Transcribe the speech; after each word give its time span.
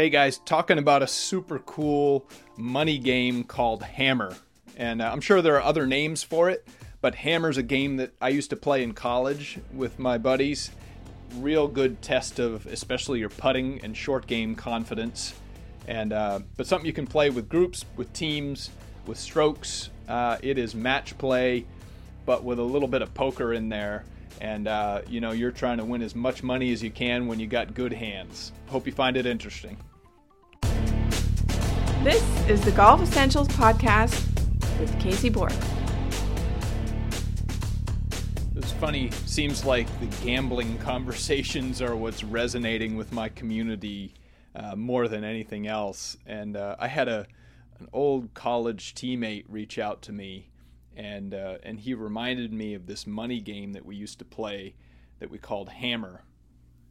Hey 0.00 0.08
guys, 0.08 0.38
talking 0.38 0.78
about 0.78 1.02
a 1.02 1.06
super 1.06 1.58
cool 1.58 2.26
money 2.56 2.96
game 2.96 3.44
called 3.44 3.82
Hammer. 3.82 4.34
And 4.78 5.02
uh, 5.02 5.10
I'm 5.12 5.20
sure 5.20 5.42
there 5.42 5.56
are 5.56 5.62
other 5.62 5.86
names 5.86 6.22
for 6.22 6.48
it, 6.48 6.66
but 7.02 7.16
Hammer's 7.16 7.58
a 7.58 7.62
game 7.62 7.98
that 7.98 8.14
I 8.18 8.30
used 8.30 8.48
to 8.48 8.56
play 8.56 8.82
in 8.82 8.94
college 8.94 9.58
with 9.74 9.98
my 9.98 10.16
buddies. 10.16 10.70
Real 11.34 11.68
good 11.68 12.00
test 12.00 12.38
of 12.38 12.64
especially 12.64 13.18
your 13.18 13.28
putting 13.28 13.84
and 13.84 13.94
short 13.94 14.26
game 14.26 14.54
confidence. 14.54 15.34
And 15.86 16.14
uh, 16.14 16.40
but 16.56 16.66
something 16.66 16.86
you 16.86 16.94
can 16.94 17.06
play 17.06 17.28
with 17.28 17.50
groups, 17.50 17.84
with 17.98 18.10
teams, 18.14 18.70
with 19.04 19.18
strokes. 19.18 19.90
Uh, 20.08 20.38
it 20.40 20.56
is 20.56 20.74
match 20.74 21.18
play, 21.18 21.66
but 22.24 22.42
with 22.42 22.58
a 22.58 22.62
little 22.62 22.88
bit 22.88 23.02
of 23.02 23.12
poker 23.12 23.52
in 23.52 23.68
there 23.68 24.06
and 24.40 24.66
uh, 24.66 25.02
you 25.06 25.20
know 25.20 25.32
you're 25.32 25.50
trying 25.50 25.76
to 25.76 25.84
win 25.84 26.00
as 26.00 26.14
much 26.14 26.42
money 26.42 26.72
as 26.72 26.82
you 26.82 26.90
can 26.90 27.26
when 27.26 27.38
you 27.38 27.46
got 27.46 27.74
good 27.74 27.92
hands. 27.92 28.52
Hope 28.68 28.86
you 28.86 28.92
find 28.92 29.18
it 29.18 29.26
interesting. 29.26 29.76
This 32.02 32.48
is 32.48 32.62
the 32.62 32.70
Golf 32.70 33.02
Essentials 33.02 33.46
podcast 33.48 34.26
with 34.80 34.98
Casey 34.98 35.28
Bourque. 35.28 35.52
It's 38.56 38.72
funny. 38.72 39.10
Seems 39.26 39.66
like 39.66 39.86
the 40.00 40.06
gambling 40.24 40.78
conversations 40.78 41.82
are 41.82 41.94
what's 41.94 42.24
resonating 42.24 42.96
with 42.96 43.12
my 43.12 43.28
community 43.28 44.14
uh, 44.56 44.76
more 44.76 45.08
than 45.08 45.24
anything 45.24 45.66
else. 45.66 46.16
And 46.24 46.56
uh, 46.56 46.76
I 46.78 46.88
had 46.88 47.08
a 47.08 47.26
an 47.78 47.88
old 47.92 48.32
college 48.32 48.94
teammate 48.94 49.44
reach 49.48 49.78
out 49.78 50.00
to 50.02 50.12
me 50.12 50.48
and 50.96 51.34
uh, 51.34 51.58
and 51.62 51.80
he 51.80 51.92
reminded 51.92 52.50
me 52.50 52.72
of 52.72 52.86
this 52.86 53.06
money 53.06 53.40
game 53.40 53.74
that 53.74 53.84
we 53.84 53.94
used 53.94 54.18
to 54.20 54.24
play 54.24 54.74
that 55.18 55.30
we 55.30 55.36
called 55.36 55.68
Hammer, 55.68 56.22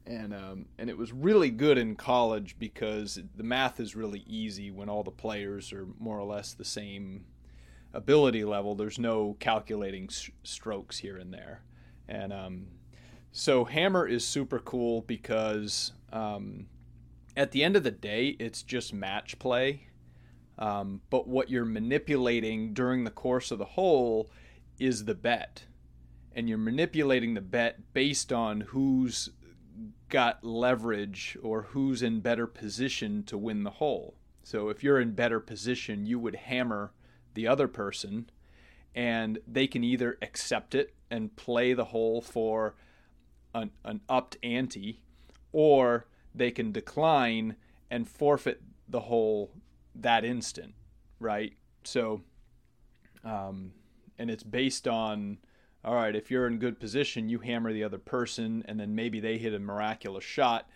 and 0.05 0.33
um, 0.33 0.65
and 0.77 0.89
it 0.89 0.97
was 0.97 1.11
really 1.11 1.49
good 1.49 1.77
in 1.77 1.95
college 1.95 2.55
because 2.59 3.19
the 3.35 3.43
math 3.43 3.79
is 3.79 3.95
really 3.95 4.23
easy 4.27 4.71
when 4.71 4.89
all 4.89 5.03
the 5.03 5.11
players 5.11 5.71
are 5.71 5.87
more 5.99 6.17
or 6.17 6.25
less 6.25 6.53
the 6.53 6.65
same 6.65 7.25
ability 7.93 8.43
level. 8.43 8.75
There's 8.75 8.99
no 8.99 9.35
calculating 9.39 10.09
strokes 10.43 10.99
here 10.99 11.17
and 11.17 11.33
there, 11.33 11.61
and 12.07 12.33
um, 12.33 12.67
so 13.31 13.65
Hammer 13.65 14.07
is 14.07 14.25
super 14.25 14.59
cool 14.59 15.01
because 15.01 15.91
um, 16.11 16.67
at 17.37 17.51
the 17.51 17.63
end 17.63 17.75
of 17.75 17.83
the 17.83 17.91
day, 17.91 18.35
it's 18.39 18.63
just 18.63 18.93
match 18.93 19.37
play 19.39 19.89
um, 20.59 21.01
but 21.09 21.25
what 21.25 21.49
you're 21.49 21.65
manipulating 21.65 22.73
during 22.73 23.05
the 23.05 23.11
course 23.11 23.49
of 23.49 23.57
the 23.57 23.65
hole 23.65 24.29
is 24.77 25.05
the 25.05 25.15
bet. 25.15 25.63
And 26.35 26.47
you're 26.47 26.57
manipulating 26.57 27.33
the 27.33 27.41
bet 27.41 27.93
based 27.93 28.31
on 28.31 28.61
who's 28.61 29.29
got 30.09 30.43
leverage 30.43 31.37
or 31.41 31.63
who's 31.63 32.01
in 32.01 32.19
better 32.19 32.47
position 32.47 33.23
to 33.23 33.37
win 33.37 33.63
the 33.63 33.71
hole. 33.71 34.15
So 34.43 34.69
if 34.69 34.83
you're 34.83 34.99
in 34.99 35.11
better 35.11 35.39
position, 35.39 36.05
you 36.05 36.19
would 36.19 36.35
hammer 36.35 36.91
the 37.33 37.47
other 37.47 37.67
person 37.67 38.29
and 38.95 39.39
they 39.47 39.67
can 39.67 39.83
either 39.83 40.17
accept 40.21 40.73
it 40.73 40.93
and 41.11 41.35
play 41.35 41.73
the 41.73 41.85
hole 41.85 42.21
for 42.21 42.75
an, 43.53 43.71
an 43.85 44.01
upped 44.09 44.37
ante 44.43 45.01
or 45.51 46.07
they 46.33 46.51
can 46.51 46.71
decline 46.71 47.55
and 47.89 48.07
forfeit 48.07 48.61
the 48.87 49.01
hole 49.01 49.51
that 49.95 50.23
instant, 50.23 50.73
right? 51.19 51.53
So, 51.83 52.21
um, 53.23 53.73
and 54.17 54.29
it's 54.29 54.43
based 54.43 54.87
on, 54.87 55.37
all 55.83 55.95
right, 55.95 56.15
if 56.15 56.29
you're 56.29 56.47
in 56.47 56.59
good 56.59 56.79
position, 56.79 57.29
you 57.29 57.39
hammer 57.39 57.71
the 57.71 57.83
other 57.83 57.97
person, 57.97 58.63
and 58.67 58.79
then 58.79 58.95
maybe 58.95 59.19
they 59.19 59.37
hit 59.37 59.53
a 59.53 59.59
miraculous 59.59 60.23
shot, 60.23 60.69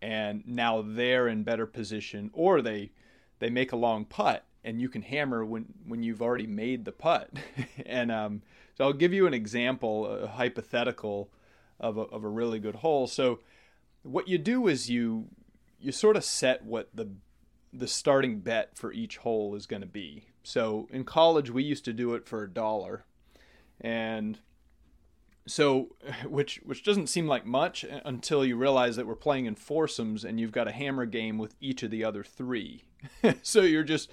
and 0.00 0.42
now 0.46 0.82
they're 0.82 1.28
in 1.28 1.42
better 1.42 1.66
position, 1.66 2.30
or 2.32 2.60
they 2.60 2.90
they 3.38 3.50
make 3.50 3.72
a 3.72 3.76
long 3.76 4.04
putt, 4.04 4.44
and 4.62 4.80
you 4.80 4.88
can 4.88 5.02
hammer 5.02 5.44
when 5.44 5.66
when 5.86 6.02
you've 6.02 6.22
already 6.22 6.46
made 6.46 6.84
the 6.84 6.92
putt. 6.92 7.30
and 7.86 8.12
um, 8.12 8.42
so 8.76 8.84
I'll 8.84 8.92
give 8.92 9.12
you 9.12 9.26
an 9.26 9.34
example, 9.34 10.06
a 10.06 10.26
hypothetical 10.26 11.30
of 11.80 11.96
a, 11.96 12.02
of 12.02 12.24
a 12.24 12.28
really 12.28 12.58
good 12.58 12.76
hole. 12.76 13.06
So 13.06 13.40
what 14.02 14.28
you 14.28 14.38
do 14.38 14.68
is 14.68 14.90
you 14.90 15.28
you 15.80 15.92
sort 15.92 16.16
of 16.16 16.24
set 16.24 16.64
what 16.64 16.88
the 16.94 17.10
the 17.72 17.88
starting 17.88 18.40
bet 18.40 18.76
for 18.76 18.92
each 18.92 19.16
hole 19.18 19.54
is 19.54 19.66
going 19.66 19.82
to 19.82 19.88
be. 19.88 20.26
So 20.42 20.88
in 20.90 21.04
college, 21.04 21.50
we 21.50 21.62
used 21.62 21.84
to 21.86 21.92
do 21.92 22.14
it 22.14 22.26
for 22.26 22.42
a 22.42 22.50
dollar, 22.50 23.04
and 23.82 24.38
so 25.46 25.94
which 26.26 26.60
which 26.64 26.84
doesn't 26.84 27.08
seem 27.08 27.26
like 27.26 27.44
much 27.44 27.84
until 28.04 28.44
you 28.44 28.56
realize 28.56 28.96
that 28.96 29.06
we're 29.06 29.14
playing 29.14 29.46
in 29.46 29.54
foursomes 29.54 30.24
and 30.24 30.40
you've 30.40 30.52
got 30.52 30.68
a 30.68 30.72
hammer 30.72 31.04
game 31.04 31.36
with 31.36 31.54
each 31.60 31.82
of 31.82 31.90
the 31.90 32.04
other 32.04 32.24
three. 32.24 32.84
so 33.42 33.60
you're 33.60 33.82
just 33.82 34.10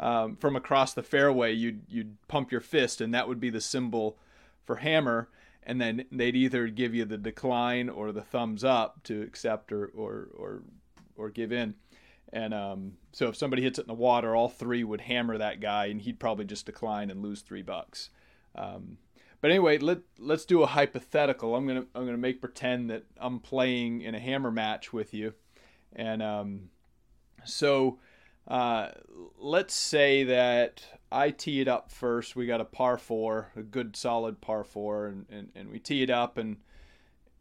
um, 0.00 0.36
from 0.36 0.56
across 0.56 0.94
the 0.94 1.02
fairway, 1.02 1.52
you'd 1.52 1.82
you'd 1.88 2.16
pump 2.26 2.50
your 2.50 2.62
fist, 2.62 3.00
and 3.00 3.14
that 3.14 3.28
would 3.28 3.38
be 3.38 3.50
the 3.50 3.60
symbol 3.60 4.18
for 4.64 4.76
hammer. 4.76 5.28
And 5.62 5.78
then 5.78 6.06
they'd 6.10 6.34
either 6.34 6.68
give 6.68 6.94
you 6.94 7.04
the 7.04 7.18
decline 7.18 7.90
or 7.90 8.10
the 8.10 8.22
thumbs 8.22 8.64
up 8.64 9.02
to 9.04 9.20
accept 9.22 9.70
or 9.72 9.86
or 9.94 10.28
or, 10.34 10.62
or 11.16 11.28
give 11.28 11.52
in. 11.52 11.74
And 12.32 12.54
um, 12.54 12.92
so 13.12 13.28
if 13.28 13.36
somebody 13.36 13.62
hits 13.62 13.78
it 13.78 13.82
in 13.82 13.88
the 13.88 13.94
water, 13.94 14.34
all 14.34 14.48
three 14.48 14.84
would 14.84 15.02
hammer 15.02 15.36
that 15.36 15.60
guy, 15.60 15.86
and 15.86 16.00
he'd 16.00 16.18
probably 16.18 16.46
just 16.46 16.64
decline 16.64 17.10
and 17.10 17.22
lose 17.22 17.42
three 17.42 17.62
bucks. 17.62 18.08
Um, 18.54 18.96
but 19.40 19.50
anyway, 19.50 19.78
let 19.78 19.98
let's 20.18 20.44
do 20.44 20.62
a 20.62 20.66
hypothetical. 20.66 21.54
I'm 21.54 21.66
gonna 21.66 21.86
I'm 21.94 22.04
gonna 22.04 22.18
make 22.18 22.40
pretend 22.40 22.90
that 22.90 23.04
I'm 23.18 23.40
playing 23.40 24.02
in 24.02 24.14
a 24.14 24.20
hammer 24.20 24.50
match 24.50 24.92
with 24.92 25.14
you, 25.14 25.34
and 25.94 26.22
um, 26.22 26.70
so 27.44 27.98
uh, 28.46 28.90
let's 29.38 29.74
say 29.74 30.24
that 30.24 30.82
I 31.10 31.30
tee 31.30 31.60
it 31.60 31.68
up 31.68 31.90
first. 31.90 32.36
We 32.36 32.46
got 32.46 32.60
a 32.60 32.66
par 32.66 32.98
four, 32.98 33.50
a 33.56 33.62
good 33.62 33.96
solid 33.96 34.40
par 34.40 34.64
four, 34.64 35.06
and, 35.06 35.26
and, 35.30 35.50
and 35.54 35.70
we 35.70 35.78
tee 35.78 36.02
it 36.02 36.10
up, 36.10 36.36
and 36.36 36.58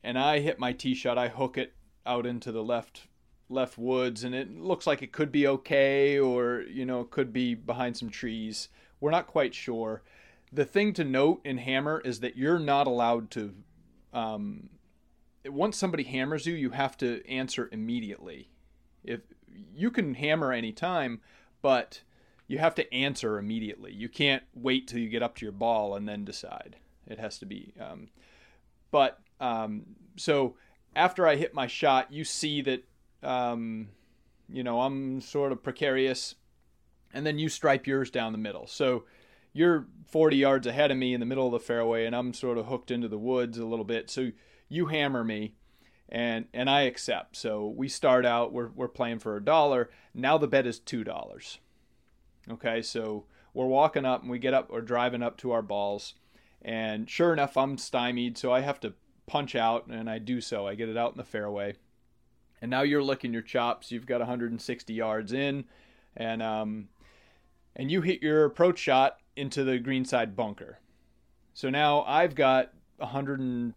and 0.03 0.17
I 0.17 0.39
hit 0.39 0.59
my 0.59 0.71
tee 0.71 0.95
shot. 0.95 1.17
I 1.17 1.27
hook 1.27 1.57
it 1.57 1.73
out 2.05 2.25
into 2.25 2.51
the 2.51 2.63
left 2.63 3.07
left 3.49 3.79
woods 3.79 4.23
and 4.23 4.35
it 4.35 4.55
looks 4.59 4.85
like 4.85 5.01
it 5.01 5.11
could 5.11 5.31
be 5.31 5.47
okay 5.47 6.19
or 6.19 6.61
you 6.69 6.85
know 6.85 7.01
it 7.01 7.09
could 7.09 7.33
be 7.33 7.55
behind 7.55 7.97
some 7.97 8.09
trees 8.09 8.69
we're 8.99 9.09
not 9.09 9.25
quite 9.25 9.55
sure 9.55 10.03
the 10.51 10.65
thing 10.65 10.93
to 10.93 11.03
note 11.03 11.41
in 11.43 11.57
hammer 11.57 12.01
is 12.03 12.19
that 12.21 12.37
you're 12.37 12.59
not 12.59 12.87
allowed 12.87 13.31
to 13.31 13.53
um, 14.13 14.69
once 15.45 15.77
somebody 15.77 16.03
hammers 16.03 16.45
you 16.45 16.53
you 16.53 16.71
have 16.71 16.97
to 16.97 17.25
answer 17.27 17.69
immediately. 17.71 18.49
If 19.03 19.21
you 19.73 19.91
can 19.91 20.15
hammer 20.15 20.51
anytime 20.51 21.21
but 21.61 22.01
you 22.47 22.57
have 22.57 22.73
to 22.75 22.93
answer 22.93 23.37
immediately. 23.37 23.93
You 23.93 24.09
can't 24.09 24.43
wait 24.55 24.87
till 24.87 24.99
you 24.99 25.09
get 25.09 25.21
up 25.21 25.35
to 25.35 25.45
your 25.45 25.51
ball 25.51 25.95
and 25.95 26.07
then 26.07 26.25
decide. 26.25 26.77
It 27.05 27.19
has 27.19 27.37
to 27.39 27.45
be 27.45 27.73
um, 27.79 28.09
but 28.91 29.19
um, 29.39 29.83
so 30.15 30.55
after 30.95 31.27
i 31.27 31.35
hit 31.35 31.53
my 31.53 31.67
shot 31.67 32.11
you 32.11 32.23
see 32.23 32.61
that 32.61 32.83
um, 33.21 33.89
you 34.51 34.63
know, 34.63 34.81
I'm 34.81 35.21
sort 35.21 35.51
of 35.51 35.61
precarious, 35.63 36.35
and 37.13 37.25
then 37.25 37.39
you 37.39 37.49
stripe 37.49 37.87
yours 37.87 38.09
down 38.09 38.31
the 38.31 38.37
middle. 38.37 38.67
So 38.67 39.05
you're 39.53 39.87
40 40.07 40.37
yards 40.37 40.67
ahead 40.67 40.91
of 40.91 40.97
me 40.97 41.13
in 41.13 41.19
the 41.19 41.25
middle 41.25 41.45
of 41.45 41.51
the 41.51 41.59
fairway, 41.59 42.05
and 42.05 42.15
I'm 42.15 42.33
sort 42.33 42.57
of 42.57 42.67
hooked 42.67 42.91
into 42.91 43.07
the 43.07 43.17
woods 43.17 43.57
a 43.57 43.65
little 43.65 43.85
bit. 43.85 44.09
So 44.09 44.31
you 44.67 44.87
hammer 44.87 45.23
me, 45.23 45.55
and 46.07 46.45
and 46.53 46.69
I 46.69 46.81
accept. 46.81 47.35
So 47.35 47.67
we 47.67 47.87
start 47.87 48.25
out, 48.25 48.51
we're 48.51 48.69
we're 48.69 48.87
playing 48.87 49.19
for 49.19 49.35
a 49.35 49.43
dollar. 49.43 49.89
Now 50.13 50.37
the 50.37 50.47
bet 50.47 50.67
is 50.67 50.79
two 50.79 51.03
dollars. 51.03 51.59
Okay, 52.49 52.81
so 52.81 53.25
we're 53.53 53.67
walking 53.67 54.05
up, 54.05 54.21
and 54.21 54.31
we 54.31 54.39
get 54.39 54.53
up, 54.53 54.67
or 54.71 54.81
driving 54.81 55.21
up 55.21 55.37
to 55.37 55.51
our 55.51 55.61
balls, 55.61 56.15
and 56.61 57.09
sure 57.09 57.33
enough, 57.33 57.57
I'm 57.57 57.77
stymied, 57.77 58.37
so 58.37 58.51
I 58.51 58.61
have 58.61 58.79
to 58.81 58.93
punch 59.27 59.55
out, 59.55 59.87
and 59.87 60.09
I 60.09 60.17
do 60.17 60.41
so. 60.41 60.67
I 60.67 60.75
get 60.75 60.89
it 60.89 60.97
out 60.97 61.11
in 61.11 61.17
the 61.17 61.23
fairway 61.23 61.75
and 62.61 62.69
now 62.69 62.81
you're 62.81 63.03
licking 63.03 63.33
your 63.33 63.41
chops. 63.41 63.91
You've 63.91 64.05
got 64.05 64.19
160 64.19 64.93
yards 64.93 65.33
in, 65.33 65.65
and 66.15 66.41
um, 66.43 66.89
and 67.75 67.89
you 67.91 68.01
hit 68.01 68.21
your 68.21 68.45
approach 68.45 68.79
shot 68.79 69.17
into 69.39 69.63
the 69.63 69.79
greenside 69.79 70.35
bunker. 70.35 70.79
So 71.53 71.69
now 71.69 72.03
I've 72.03 72.35
got 72.35 72.73
100 72.97 73.39
and, 73.39 73.73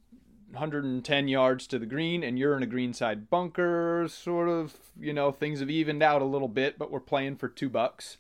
110 0.50 1.28
yards 1.28 1.66
to 1.68 1.78
the 1.78 1.86
green, 1.86 2.22
and 2.22 2.38
you're 2.38 2.56
in 2.56 2.62
a 2.62 2.66
greenside 2.66 3.30
bunker. 3.30 4.06
Sort 4.08 4.48
of, 4.48 4.76
you 5.00 5.12
know, 5.12 5.32
things 5.32 5.60
have 5.60 5.70
evened 5.70 6.02
out 6.02 6.20
a 6.20 6.26
little 6.26 6.48
bit, 6.48 6.78
but 6.78 6.90
we're 6.90 7.00
playing 7.00 7.36
for 7.36 7.48
two 7.48 7.70
bucks, 7.70 8.18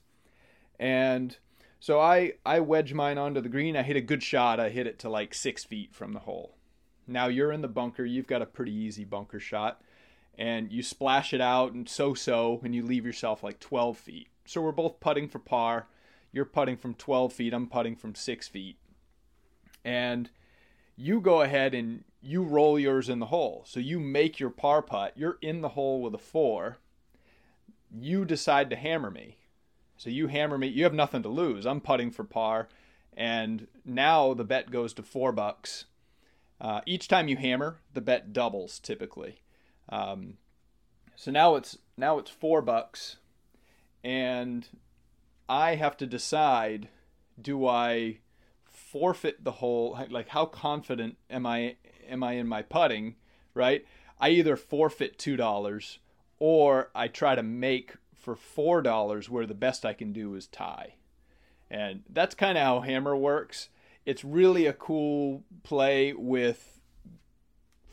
and 0.78 1.36
so 1.78 2.00
I 2.00 2.34
I 2.46 2.60
wedge 2.60 2.94
mine 2.94 3.18
onto 3.18 3.40
the 3.40 3.48
green. 3.48 3.76
I 3.76 3.82
hit 3.82 3.96
a 3.96 4.00
good 4.00 4.22
shot. 4.22 4.60
I 4.60 4.70
hit 4.70 4.86
it 4.86 4.98
to 5.00 5.10
like 5.10 5.34
six 5.34 5.64
feet 5.64 5.94
from 5.94 6.12
the 6.12 6.20
hole. 6.20 6.56
Now 7.06 7.26
you're 7.26 7.52
in 7.52 7.60
the 7.60 7.68
bunker. 7.68 8.04
You've 8.04 8.26
got 8.26 8.42
a 8.42 8.46
pretty 8.46 8.72
easy 8.72 9.04
bunker 9.04 9.40
shot 9.40 9.82
and 10.36 10.72
you 10.72 10.82
splash 10.82 11.34
it 11.34 11.40
out 11.40 11.72
and 11.72 11.88
so 11.88 12.14
so, 12.14 12.60
and 12.64 12.74
you 12.74 12.84
leave 12.84 13.04
yourself 13.04 13.42
like 13.42 13.60
12 13.60 13.98
feet. 13.98 14.28
So 14.44 14.60
we're 14.60 14.72
both 14.72 15.00
putting 15.00 15.28
for 15.28 15.38
par. 15.38 15.86
You're 16.32 16.44
putting 16.44 16.76
from 16.76 16.94
12 16.94 17.32
feet, 17.32 17.52
I'm 17.52 17.66
putting 17.66 17.94
from 17.94 18.14
6 18.14 18.48
feet. 18.48 18.78
And 19.84 20.30
you 20.96 21.20
go 21.20 21.42
ahead 21.42 21.74
and 21.74 22.04
you 22.22 22.42
roll 22.42 22.78
yours 22.78 23.08
in 23.08 23.18
the 23.18 23.26
hole. 23.26 23.64
So 23.66 23.80
you 23.80 23.98
make 23.98 24.38
your 24.38 24.50
par 24.50 24.80
putt. 24.82 25.12
You're 25.16 25.38
in 25.42 25.60
the 25.60 25.70
hole 25.70 26.00
with 26.00 26.14
a 26.14 26.18
four. 26.18 26.78
you 27.94 28.24
decide 28.24 28.70
to 28.70 28.76
hammer 28.76 29.10
me. 29.10 29.36
So 29.96 30.08
you 30.10 30.28
hammer 30.28 30.56
me, 30.56 30.66
you 30.66 30.84
have 30.84 30.94
nothing 30.94 31.22
to 31.22 31.28
lose. 31.28 31.66
I'm 31.66 31.80
putting 31.80 32.10
for 32.10 32.24
par, 32.24 32.68
and 33.16 33.68
now 33.84 34.34
the 34.34 34.44
bet 34.44 34.70
goes 34.70 34.92
to 34.94 35.02
four 35.02 35.30
bucks. 35.30 35.84
Uh, 36.60 36.80
each 36.86 37.06
time 37.06 37.28
you 37.28 37.36
hammer, 37.36 37.78
the 37.92 38.00
bet 38.00 38.32
doubles 38.32 38.78
typically. 38.78 39.42
Um, 39.88 40.38
so 41.14 41.30
now 41.30 41.54
it's 41.54 41.78
now 41.96 42.18
it's 42.18 42.30
four 42.30 42.62
bucks, 42.62 43.18
and 44.02 44.66
I 45.52 45.74
have 45.74 45.98
to 45.98 46.06
decide: 46.06 46.88
do 47.38 47.66
I 47.66 48.20
forfeit 48.64 49.44
the 49.44 49.52
hole? 49.52 49.98
Like, 50.08 50.28
how 50.28 50.46
confident 50.46 51.18
am 51.28 51.44
I 51.44 51.76
am 52.08 52.22
I 52.22 52.32
in 52.32 52.48
my 52.48 52.62
putting? 52.62 53.16
Right? 53.52 53.84
I 54.18 54.30
either 54.30 54.56
forfeit 54.56 55.18
two 55.18 55.36
dollars 55.36 55.98
or 56.38 56.90
I 56.94 57.08
try 57.08 57.34
to 57.34 57.42
make 57.42 57.96
for 58.14 58.34
four 58.34 58.80
dollars 58.80 59.28
where 59.28 59.44
the 59.44 59.52
best 59.52 59.84
I 59.84 59.92
can 59.92 60.14
do 60.14 60.34
is 60.34 60.46
tie. 60.46 60.94
And 61.70 62.02
that's 62.08 62.34
kind 62.34 62.56
of 62.56 62.64
how 62.64 62.80
Hammer 62.80 63.14
works. 63.14 63.68
It's 64.06 64.24
really 64.24 64.64
a 64.64 64.72
cool 64.72 65.44
play 65.64 66.14
with 66.14 66.80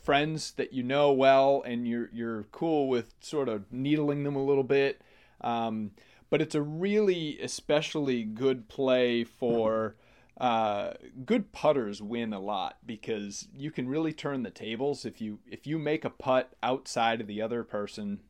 friends 0.02 0.52
that 0.52 0.72
you 0.72 0.82
know 0.82 1.12
well 1.12 1.62
and 1.66 1.86
you're 1.86 2.08
you're 2.10 2.44
cool 2.52 2.88
with 2.88 3.12
sort 3.20 3.50
of 3.50 3.70
needling 3.70 4.24
them 4.24 4.34
a 4.34 4.42
little 4.42 4.64
bit. 4.64 5.02
Um, 5.42 5.90
but 6.30 6.40
it's 6.40 6.54
a 6.54 6.62
really 6.62 7.38
especially 7.40 8.22
good 8.22 8.68
play 8.68 9.24
for 9.24 9.96
uh, 10.40 10.94
good 11.26 11.52
putters 11.52 12.00
win 12.00 12.32
a 12.32 12.40
lot 12.40 12.78
because 12.86 13.48
you 13.54 13.70
can 13.70 13.86
really 13.86 14.12
turn 14.12 14.42
the 14.42 14.50
tables 14.50 15.04
if 15.04 15.20
you 15.20 15.38
if 15.46 15.66
you 15.66 15.78
make 15.78 16.04
a 16.04 16.10
putt 16.10 16.54
outside 16.62 17.20
of 17.20 17.26
the 17.26 17.42
other 17.42 17.62
person 17.62 18.20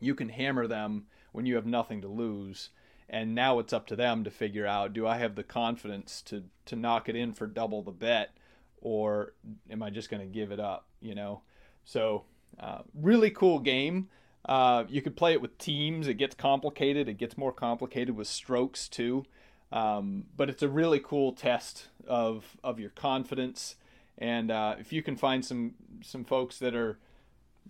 you 0.00 0.14
can 0.14 0.30
hammer 0.30 0.66
them 0.66 1.06
when 1.32 1.46
you 1.46 1.54
have 1.54 1.66
nothing 1.66 2.00
to 2.00 2.08
lose. 2.08 2.70
And 3.08 3.34
now 3.34 3.58
it's 3.58 3.72
up 3.72 3.86
to 3.88 3.96
them 3.96 4.24
to 4.24 4.30
figure 4.30 4.66
out 4.66 4.92
do 4.92 5.06
I 5.06 5.18
have 5.18 5.34
the 5.34 5.42
confidence 5.42 6.22
to, 6.22 6.44
to 6.66 6.76
knock 6.76 7.08
it 7.08 7.16
in 7.16 7.32
for 7.32 7.46
double 7.46 7.82
the 7.82 7.92
bet 7.92 8.36
or 8.80 9.34
am 9.70 9.82
I 9.82 9.90
just 9.90 10.10
going 10.10 10.22
to 10.22 10.32
give 10.32 10.52
it 10.52 10.60
up, 10.60 10.86
you 11.00 11.14
know? 11.14 11.42
So, 11.84 12.24
uh, 12.58 12.78
really 12.94 13.30
cool 13.30 13.58
game. 13.58 14.08
Uh, 14.44 14.84
you 14.88 15.02
could 15.02 15.16
play 15.16 15.32
it 15.32 15.40
with 15.40 15.58
teams. 15.58 16.08
It 16.08 16.14
gets 16.14 16.34
complicated. 16.34 17.08
It 17.08 17.18
gets 17.18 17.36
more 17.36 17.52
complicated 17.52 18.16
with 18.16 18.28
strokes 18.28 18.88
too. 18.88 19.24
Um, 19.72 20.24
but 20.36 20.48
it's 20.48 20.62
a 20.62 20.68
really 20.68 20.98
cool 20.98 21.32
test 21.32 21.88
of 22.06 22.56
of 22.64 22.80
your 22.80 22.90
confidence. 22.90 23.76
And 24.18 24.50
uh, 24.50 24.76
if 24.78 24.92
you 24.92 25.02
can 25.02 25.16
find 25.16 25.44
some 25.44 25.74
some 26.02 26.24
folks 26.24 26.58
that 26.58 26.74
are 26.74 26.98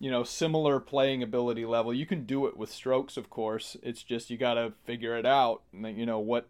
you 0.00 0.11
know, 0.11 0.25
similar 0.25 0.81
playing 0.81 1.22
ability 1.22 1.67
level. 1.67 1.93
You 1.93 2.06
can 2.06 2.25
do 2.25 2.46
it 2.46 2.56
with 2.56 2.72
strokes, 2.72 3.19
of 3.19 3.28
course. 3.28 3.76
It's 3.82 4.02
just 4.02 4.31
you 4.31 4.38
got 4.38 4.55
to 4.55 4.72
figure 4.84 5.17
it 5.17 5.26
out. 5.26 5.62
You 5.72 6.06
know 6.06 6.19
what 6.19 6.49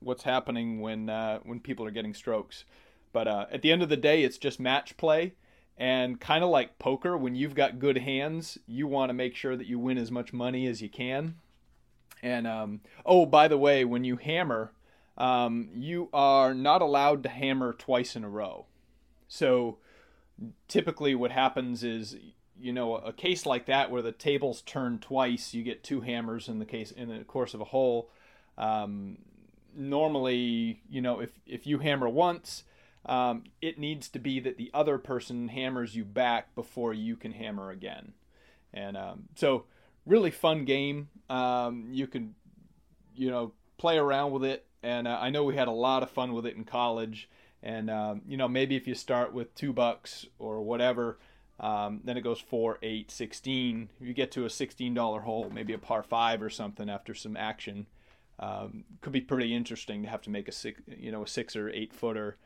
what's 0.00 0.22
happening 0.22 0.80
when 0.80 1.10
uh, 1.10 1.40
when 1.44 1.60
people 1.60 1.86
are 1.86 1.90
getting 1.90 2.14
strokes. 2.14 2.64
But 3.12 3.28
uh, 3.28 3.46
at 3.52 3.62
the 3.62 3.70
end 3.70 3.82
of 3.82 3.90
the 3.90 3.98
day, 3.98 4.24
it's 4.24 4.38
just 4.38 4.58
match 4.58 4.96
play, 4.96 5.34
and 5.78 6.20
kind 6.20 6.42
of 6.42 6.50
like 6.50 6.78
poker. 6.78 7.16
When 7.16 7.34
you've 7.34 7.54
got 7.54 7.78
good 7.78 7.98
hands, 7.98 8.58
you 8.66 8.86
want 8.86 9.10
to 9.10 9.14
make 9.14 9.34
sure 9.34 9.56
that 9.56 9.66
you 9.66 9.78
win 9.78 9.98
as 9.98 10.10
much 10.10 10.32
money 10.32 10.66
as 10.66 10.80
you 10.80 10.88
can. 10.88 11.36
And 12.22 12.46
um, 12.46 12.80
oh, 13.04 13.26
by 13.26 13.48
the 13.48 13.58
way, 13.58 13.84
when 13.84 14.04
you 14.04 14.16
hammer, 14.16 14.72
um, 15.18 15.68
you 15.74 16.08
are 16.12 16.54
not 16.54 16.82
allowed 16.82 17.22
to 17.24 17.28
hammer 17.28 17.72
twice 17.72 18.16
in 18.16 18.24
a 18.24 18.28
row. 18.28 18.66
So 19.28 19.78
typically, 20.68 21.14
what 21.14 21.30
happens 21.30 21.84
is 21.84 22.16
you 22.58 22.72
know 22.72 22.96
a 22.96 23.12
case 23.12 23.44
like 23.44 23.66
that 23.66 23.90
where 23.90 24.02
the 24.02 24.12
tables 24.12 24.62
turn 24.62 24.98
twice 24.98 25.52
you 25.52 25.62
get 25.62 25.84
two 25.84 26.00
hammers 26.00 26.48
in 26.48 26.58
the 26.58 26.64
case 26.64 26.90
in 26.90 27.08
the 27.08 27.24
course 27.24 27.52
of 27.52 27.60
a 27.60 27.64
hole 27.64 28.10
um, 28.56 29.18
normally 29.76 30.80
you 30.88 31.00
know 31.00 31.20
if 31.20 31.38
if 31.46 31.66
you 31.66 31.78
hammer 31.78 32.08
once 32.08 32.64
um, 33.06 33.44
it 33.62 33.78
needs 33.78 34.08
to 34.10 34.18
be 34.18 34.40
that 34.40 34.56
the 34.56 34.70
other 34.74 34.98
person 34.98 35.48
hammers 35.48 35.94
you 35.94 36.04
back 36.04 36.54
before 36.54 36.92
you 36.92 37.16
can 37.16 37.32
hammer 37.32 37.70
again. 37.70 38.12
And 38.74 38.96
um, 38.96 39.24
so 39.34 39.64
really 40.04 40.30
fun 40.30 40.64
game. 40.64 41.08
Um, 41.30 41.86
you 41.90 42.06
can 42.06 42.34
you 43.14 43.30
know 43.30 43.52
play 43.78 43.96
around 43.98 44.32
with 44.32 44.44
it. 44.44 44.66
And 44.82 45.08
uh, 45.08 45.18
i 45.20 45.30
know 45.30 45.42
we 45.42 45.56
had 45.56 45.68
a 45.68 45.72
lot 45.72 46.02
of 46.02 46.10
fun 46.10 46.32
with 46.32 46.46
it 46.46 46.56
in 46.56 46.64
college. 46.64 47.28
And 47.62 47.90
um, 47.90 48.22
you 48.26 48.36
know 48.36 48.48
maybe 48.48 48.76
if 48.76 48.86
you 48.86 48.94
start 48.94 49.32
with 49.32 49.54
two 49.54 49.72
bucks 49.72 50.26
or 50.38 50.62
whatever 50.62 51.18
um, 51.58 52.00
then 52.04 52.16
it 52.16 52.20
goes 52.22 52.38
4, 52.38 52.78
8, 52.82 53.10
16. 53.10 53.88
If 54.00 54.06
you 54.06 54.12
get 54.12 54.30
to 54.32 54.44
a 54.44 54.48
$16 54.48 55.22
hole, 55.22 55.50
maybe 55.52 55.72
a 55.72 55.78
par 55.78 56.02
5 56.02 56.42
or 56.42 56.50
something 56.50 56.90
after 56.90 57.14
some 57.14 57.36
action, 57.36 57.86
um, 58.38 58.84
could 59.00 59.12
be 59.12 59.22
pretty 59.22 59.54
interesting 59.54 60.02
to 60.02 60.08
have 60.08 60.20
to 60.22 60.30
make 60.30 60.48
a 60.48 60.52
six, 60.52 60.82
you 60.86 61.10
know, 61.10 61.22
a 61.22 61.26
six 61.26 61.56
or 61.56 61.70
eight 61.70 61.94
footer 61.94 62.36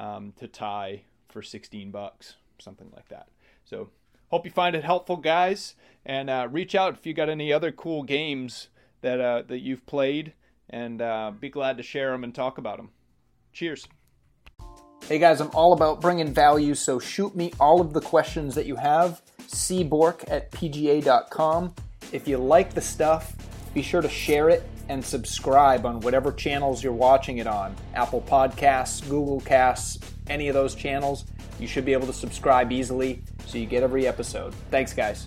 um, 0.00 0.32
to 0.38 0.48
tie 0.48 1.02
for 1.28 1.42
16 1.42 1.90
bucks, 1.90 2.36
something 2.58 2.90
like 2.94 3.08
that. 3.10 3.28
So 3.64 3.90
hope 4.28 4.46
you 4.46 4.50
find 4.50 4.74
it 4.74 4.82
helpful, 4.82 5.16
guys, 5.16 5.74
and 6.06 6.30
uh, 6.30 6.48
reach 6.50 6.74
out 6.74 6.94
if 6.94 7.06
you 7.06 7.12
got 7.12 7.28
any 7.28 7.52
other 7.52 7.70
cool 7.70 8.02
games 8.02 8.68
that 9.02 9.20
uh, 9.20 9.42
that 9.48 9.60
you've 9.60 9.86
played, 9.86 10.32
and 10.70 11.00
uh, 11.02 11.32
be 11.38 11.50
glad 11.50 11.76
to 11.76 11.82
share 11.82 12.10
them 12.12 12.24
and 12.24 12.34
talk 12.34 12.58
about 12.58 12.78
them. 12.78 12.90
Cheers. 13.52 13.86
Hey 15.06 15.18
guys, 15.18 15.40
I'm 15.40 15.50
all 15.54 15.72
about 15.72 16.00
bringing 16.00 16.32
value, 16.32 16.74
so 16.74 16.98
shoot 16.98 17.34
me 17.34 17.52
all 17.58 17.80
of 17.80 17.92
the 17.92 18.00
questions 18.00 18.54
that 18.54 18.66
you 18.66 18.76
have. 18.76 19.22
cbourque 19.48 20.24
at 20.30 20.50
pga.com. 20.50 21.74
If 22.12 22.26
you 22.28 22.38
like 22.38 22.74
the 22.74 22.80
stuff, 22.80 23.34
be 23.74 23.82
sure 23.82 24.02
to 24.02 24.08
share 24.08 24.48
it 24.48 24.68
and 24.88 25.04
subscribe 25.04 25.86
on 25.86 26.00
whatever 26.00 26.32
channels 26.32 26.82
you're 26.82 26.92
watching 26.92 27.38
it 27.38 27.46
on 27.46 27.74
Apple 27.94 28.20
Podcasts, 28.22 29.08
Google 29.08 29.40
Casts, 29.40 29.98
any 30.28 30.48
of 30.48 30.54
those 30.54 30.74
channels. 30.74 31.24
You 31.58 31.68
should 31.68 31.84
be 31.84 31.92
able 31.92 32.06
to 32.06 32.12
subscribe 32.12 32.72
easily 32.72 33.22
so 33.46 33.58
you 33.58 33.66
get 33.66 33.82
every 33.82 34.06
episode. 34.06 34.54
Thanks, 34.70 34.92
guys. 34.92 35.26